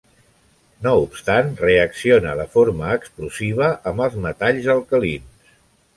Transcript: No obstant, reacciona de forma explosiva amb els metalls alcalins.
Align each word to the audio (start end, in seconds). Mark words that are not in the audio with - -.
No 0.85 0.93
obstant, 1.01 1.51
reacciona 1.65 2.33
de 2.41 2.47
forma 2.55 2.89
explosiva 2.95 3.69
amb 3.93 4.05
els 4.07 4.19
metalls 4.25 4.71
alcalins. 4.77 5.51